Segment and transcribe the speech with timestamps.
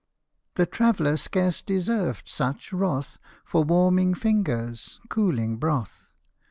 [0.55, 6.11] The traveller scarce deserved such wrath, For warming fingers cooling broth.